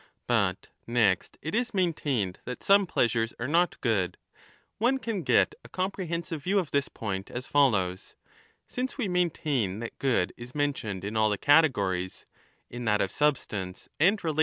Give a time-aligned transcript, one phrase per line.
[0.25, 4.17] But next it is maintained ^ that some pleasures are not good.
[4.79, 8.15] One can get a comprehensiv^e view of this point as follows.
[8.67, 12.25] Since we maintain that good is mentioned in all the categories
[12.67, 14.39] (in that of substance and relation and ^° 21 1205* 6 =£:.
[14.39, 14.39] A'.